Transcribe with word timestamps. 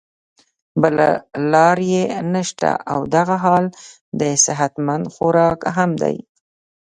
بله 0.81 1.07
لار 1.51 1.77
ئې 1.89 2.03
نشته 2.33 2.71
او 2.91 2.99
دغه 3.15 3.35
حال 3.43 3.65
د 4.19 4.21
صحت 4.45 4.73
مند 4.85 5.05
خوراک 5.13 5.59
هم 5.75 5.91
دے 6.01 6.15